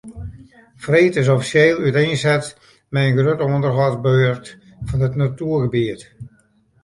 Freed 0.83 1.13
is 1.21 1.27
offisjeel 1.33 1.81
úteinset 1.89 2.47
mei 2.97 3.09
de 3.09 3.13
grutte 3.19 3.49
ûnderhâldsbeurt 3.57 4.45
fan 4.87 5.05
it 5.07 5.17
natuergebiet. 5.21 6.01